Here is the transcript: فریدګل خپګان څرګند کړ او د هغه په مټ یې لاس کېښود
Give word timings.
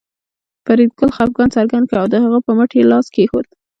فریدګل 0.65 1.09
خپګان 1.15 1.49
څرګند 1.55 1.85
کړ 1.89 1.97
او 2.01 2.07
د 2.13 2.15
هغه 2.23 2.39
په 2.45 2.51
مټ 2.57 2.69
یې 2.77 2.83
لاس 2.91 3.05
کېښود 3.15 3.47